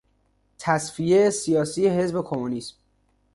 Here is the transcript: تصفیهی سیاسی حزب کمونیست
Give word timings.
تصفیهی 0.59 1.31
سیاسی 1.31 1.87
حزب 1.89 2.21
کمونیست 2.21 2.77